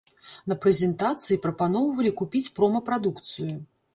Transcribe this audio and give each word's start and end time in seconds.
На 0.51 0.55
прэзентацыі 0.63 1.37
прапаноўвалі 1.43 2.11
купіць 2.23 2.43
прома-прадукцыю. 2.55 3.53